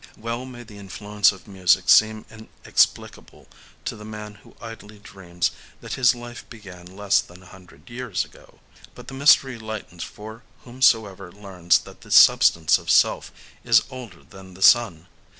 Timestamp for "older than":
13.91-14.55